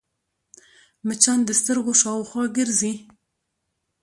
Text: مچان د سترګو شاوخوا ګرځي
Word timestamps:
مچان 1.07 1.39
د 1.45 1.49
سترګو 1.59 1.91
شاوخوا 2.01 2.43
ګرځي 2.57 2.93